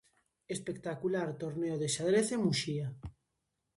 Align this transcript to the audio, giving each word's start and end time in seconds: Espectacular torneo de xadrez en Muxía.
Espectacular 0.55 1.29
torneo 1.43 1.75
de 1.81 1.87
xadrez 1.95 2.27
en 2.35 2.39
Muxía. 2.45 2.87